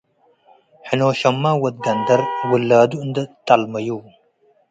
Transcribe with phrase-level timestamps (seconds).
[0.87, 3.17] ሕኖሽምመ ወድ ገንደር- ውላዱ እንዴ
[3.47, 3.89] ጠልመዩ